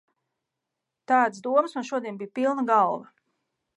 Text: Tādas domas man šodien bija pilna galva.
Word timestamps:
Tādas 1.11 1.43
domas 1.49 1.77
man 1.81 1.87
šodien 1.91 2.17
bija 2.23 2.33
pilna 2.41 2.67
galva. 2.71 3.13